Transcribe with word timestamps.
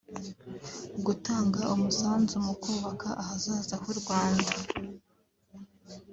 gutanga 1.05 1.61
umusanzu 1.75 2.35
mu 2.45 2.53
kubaka 2.63 3.07
ahazaza 3.21 3.75
h’u 3.83 3.93
Rwanda 3.99 4.51